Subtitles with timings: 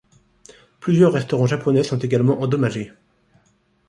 [0.79, 2.91] Plusieurs restaurants japonais sont également endommagés.